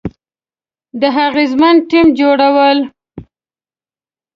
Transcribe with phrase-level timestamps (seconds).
[0.99, 2.77] د اغیزمن ټیم جوړول،